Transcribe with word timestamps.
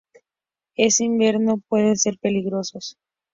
En 0.77 0.89
invierno 0.97 1.61
pueden 1.69 1.95
ser 1.95 2.17
peligrosos. 2.17 2.97